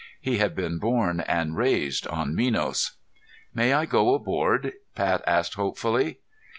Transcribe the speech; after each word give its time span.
He 0.19 0.39
had 0.39 0.55
been 0.55 0.79
born 0.79 1.19
and 1.21 1.55
raised 1.55 2.07
on 2.07 2.33
Minos. 2.33 2.93
"May 3.53 3.71
I 3.73 3.85
go 3.85 4.15
aboard?" 4.15 4.73
Pat 4.95 5.23
asked 5.27 5.53
hopefully. 5.53 6.17